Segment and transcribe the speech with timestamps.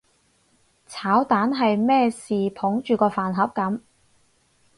[0.87, 3.81] 炒蛋係咩事捧住個飯盒噉？